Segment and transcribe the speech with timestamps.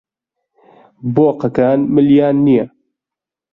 [1.13, 2.65] بۆقەکان ملیان نییە.